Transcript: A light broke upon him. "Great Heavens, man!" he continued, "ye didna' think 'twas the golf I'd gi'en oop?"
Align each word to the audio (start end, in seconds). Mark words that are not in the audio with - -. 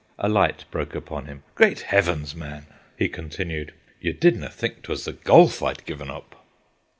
A 0.17 0.27
light 0.27 0.65
broke 0.71 0.95
upon 0.95 1.27
him. 1.27 1.43
"Great 1.53 1.81
Heavens, 1.81 2.33
man!" 2.35 2.65
he 2.97 3.07
continued, 3.07 3.71
"ye 3.99 4.11
didna' 4.11 4.49
think 4.49 4.81
'twas 4.81 5.05
the 5.05 5.13
golf 5.13 5.61
I'd 5.61 5.85
gi'en 5.85 6.09
oop?" 6.09 6.33